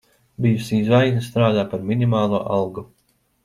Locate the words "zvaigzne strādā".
0.87-1.67